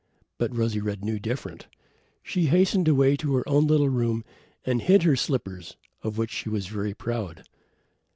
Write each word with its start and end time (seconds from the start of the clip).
But 0.39 0.57
Rosy 0.57 0.81
red 0.81 1.05
knew 1.05 1.19
different. 1.19 1.67
She 2.23 2.47
hastened 2.47 2.87
away 2.87 3.15
to 3.17 3.35
her 3.35 3.47
own 3.47 3.67
little 3.67 3.87
room 3.89 4.25
and 4.65 4.81
hid 4.81 5.03
her 5.03 5.15
slippers 5.15 5.77
of 6.01 6.17
which 6.17 6.31
she 6.31 6.49
was 6.49 6.65
very 6.65 6.95
proud. 6.95 7.43